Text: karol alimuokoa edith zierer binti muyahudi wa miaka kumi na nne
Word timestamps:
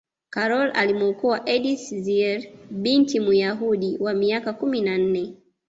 karol 0.35 0.71
alimuokoa 0.73 1.41
edith 1.45 1.93
zierer 1.95 2.51
binti 2.71 3.19
muyahudi 3.19 3.97
wa 3.99 4.13
miaka 4.13 4.53
kumi 4.53 4.81
na 4.81 4.97
nne 4.97 5.33